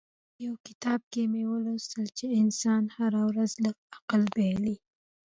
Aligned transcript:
يو 0.45 0.53
کتاب 0.67 0.99
کې 1.11 1.21
مې 1.31 1.43
ولوستل 1.51 2.05
چې 2.17 2.25
انسان 2.41 2.83
هره 2.97 3.21
ورځ 3.29 3.51
لږ 3.65 3.75
عقل 3.95 4.21
بايلي. 4.35 4.75